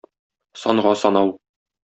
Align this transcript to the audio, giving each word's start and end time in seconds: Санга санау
Санга 0.61 0.93
санау 1.01 1.29